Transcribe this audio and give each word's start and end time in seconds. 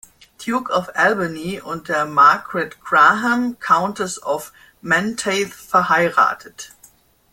Duke 0.39 0.67
of 0.71 0.89
Albany 0.95 1.61
und 1.61 1.87
der 1.87 2.07
Margaret 2.07 2.81
Graham, 2.83 3.59
Countess 3.59 4.17
of 4.23 4.51
Menteith, 4.81 5.53
verheiratet. 5.53 6.71